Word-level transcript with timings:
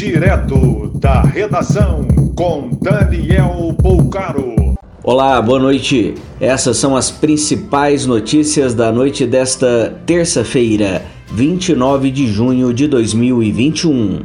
Direto 0.00 0.90
da 0.94 1.20
redação 1.20 2.08
com 2.34 2.70
Daniel 2.80 3.76
Poucaro. 3.82 4.74
Olá, 5.04 5.42
boa 5.42 5.58
noite. 5.58 6.14
Essas 6.40 6.78
são 6.78 6.96
as 6.96 7.10
principais 7.10 8.06
notícias 8.06 8.72
da 8.72 8.90
noite 8.90 9.26
desta 9.26 10.00
terça-feira, 10.06 11.02
29 11.30 12.10
de 12.10 12.26
junho 12.28 12.72
de 12.72 12.88
2021. 12.88 14.22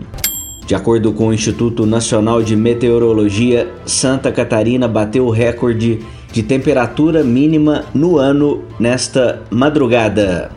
De 0.66 0.74
acordo 0.74 1.11
com 1.11 1.28
o 1.28 1.34
Instituto 1.34 1.86
Nacional 1.86 2.42
de 2.42 2.55
Meteorologia, 2.55 3.70
Santa 3.86 4.32
Catarina 4.32 4.88
bateu 4.88 5.26
o 5.26 5.30
recorde 5.30 6.00
de 6.32 6.42
temperatura 6.42 7.21
mínima 7.21 7.84
no 7.94 8.18
ano 8.18 8.64
nesta 8.80 9.42
madrugada. 9.52 10.50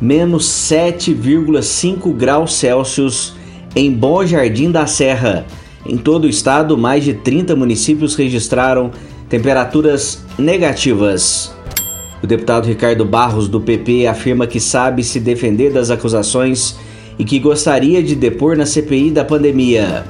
Menos 0.00 0.46
7,5 0.46 2.12
graus 2.12 2.54
Celsius 2.54 3.35
em 3.76 3.92
Bom 3.92 4.24
Jardim 4.24 4.70
da 4.70 4.86
Serra. 4.86 5.44
Em 5.84 5.98
todo 5.98 6.24
o 6.24 6.28
estado, 6.28 6.78
mais 6.78 7.04
de 7.04 7.12
30 7.12 7.54
municípios 7.54 8.14
registraram 8.14 8.90
temperaturas 9.28 10.24
negativas. 10.38 11.54
O 12.22 12.26
deputado 12.26 12.66
Ricardo 12.66 13.04
Barros, 13.04 13.48
do 13.48 13.60
PP, 13.60 14.06
afirma 14.06 14.46
que 14.46 14.58
sabe 14.58 15.04
se 15.04 15.20
defender 15.20 15.70
das 15.70 15.90
acusações 15.90 16.74
e 17.18 17.24
que 17.24 17.38
gostaria 17.38 18.02
de 18.02 18.16
depor 18.16 18.56
na 18.56 18.64
CPI 18.64 19.10
da 19.10 19.24
pandemia. 19.24 20.04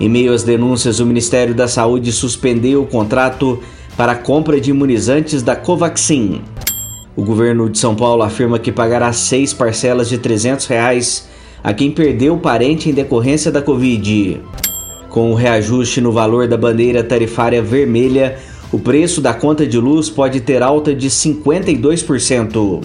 Em 0.00 0.08
meio 0.08 0.32
às 0.32 0.42
denúncias, 0.42 0.98
o 0.98 1.06
Ministério 1.06 1.54
da 1.54 1.68
Saúde 1.68 2.10
suspendeu 2.10 2.82
o 2.82 2.86
contrato 2.86 3.60
para 3.96 4.12
a 4.12 4.16
compra 4.16 4.60
de 4.60 4.70
imunizantes 4.70 5.40
da 5.40 5.54
Covaxin. 5.54 6.42
O 7.14 7.22
governo 7.22 7.70
de 7.70 7.78
São 7.78 7.94
Paulo 7.94 8.22
afirma 8.22 8.58
que 8.58 8.72
pagará 8.72 9.12
seis 9.12 9.52
parcelas 9.52 10.08
de 10.08 10.18
300 10.18 10.66
reais 10.66 11.27
a 11.62 11.72
quem 11.72 11.90
perdeu 11.90 12.34
o 12.34 12.38
parente 12.38 12.88
em 12.88 12.92
decorrência 12.92 13.50
da 13.50 13.60
Covid. 13.60 14.40
Com 15.08 15.32
o 15.32 15.34
reajuste 15.34 16.00
no 16.00 16.12
valor 16.12 16.46
da 16.46 16.56
bandeira 16.56 17.02
tarifária 17.02 17.62
vermelha, 17.62 18.38
o 18.70 18.78
preço 18.78 19.20
da 19.20 19.32
conta 19.32 19.66
de 19.66 19.78
luz 19.78 20.10
pode 20.10 20.40
ter 20.40 20.62
alta 20.62 20.94
de 20.94 21.08
52%. 21.08 22.82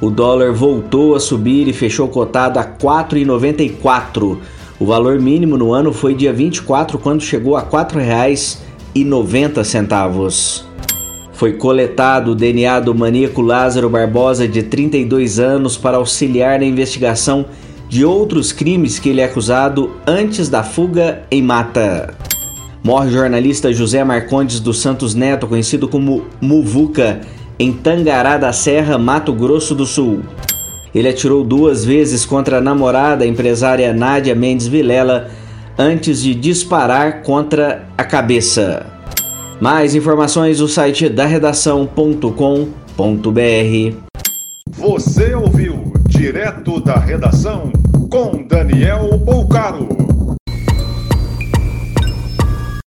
O 0.00 0.10
dólar 0.10 0.52
voltou 0.52 1.14
a 1.14 1.20
subir 1.20 1.68
e 1.68 1.72
fechou 1.72 2.08
cotado 2.08 2.58
a 2.58 2.62
R$ 2.62 2.72
4,94. 2.78 4.36
O 4.78 4.84
valor 4.84 5.18
mínimo 5.18 5.56
no 5.56 5.72
ano 5.72 5.92
foi 5.92 6.14
dia 6.14 6.32
24, 6.32 6.98
quando 6.98 7.22
chegou 7.22 7.56
a 7.56 7.60
R$ 7.60 7.66
4,00 7.70 8.58
e 8.94 9.04
90 9.04 9.62
centavos. 9.64 10.66
Foi 11.32 11.52
coletado 11.52 12.32
o 12.32 12.34
DNA 12.34 12.80
do 12.80 12.94
maníaco 12.94 13.42
Lázaro 13.42 13.88
Barbosa, 13.88 14.48
de 14.48 14.62
32 14.62 15.38
anos, 15.38 15.76
para 15.76 15.98
auxiliar 15.98 16.58
na 16.58 16.64
investigação 16.64 17.46
de 17.88 18.04
outros 18.04 18.52
crimes 18.52 18.98
que 18.98 19.08
ele 19.08 19.20
é 19.20 19.24
acusado 19.24 19.92
antes 20.06 20.48
da 20.48 20.62
fuga 20.62 21.22
em 21.30 21.42
mata. 21.42 22.14
Morre 22.82 23.08
o 23.08 23.12
jornalista 23.12 23.72
José 23.72 24.02
Marcondes 24.04 24.60
dos 24.60 24.80
Santos 24.80 25.14
Neto, 25.14 25.46
conhecido 25.46 25.88
como 25.88 26.24
Muvuca, 26.40 27.20
em 27.58 27.72
Tangará 27.72 28.36
da 28.36 28.52
Serra, 28.52 28.98
Mato 28.98 29.32
Grosso 29.32 29.74
do 29.74 29.86
Sul. 29.86 30.20
Ele 30.94 31.08
atirou 31.08 31.42
duas 31.42 31.84
vezes 31.84 32.24
contra 32.24 32.58
a 32.58 32.60
namorada, 32.60 33.24
a 33.24 33.26
empresária 33.26 33.92
Nádia 33.92 34.34
Mendes 34.34 34.66
Vilela, 34.66 35.30
antes 35.78 36.22
de 36.22 36.34
disparar 36.34 37.22
contra 37.22 37.88
a 37.98 38.04
cabeça. 38.04 38.86
Mais 39.60 39.94
informações 39.94 40.60
no 40.60 40.68
site 40.68 41.08
da 41.08 41.26
redação.com.br. 41.26 42.32
Você 44.70 45.34
ouviu 45.34 45.95
direto 46.26 46.80
da 46.80 46.96
redação 46.96 47.70
com 48.10 48.42
Daniel 48.42 49.16
Bolcaro. 49.16 49.85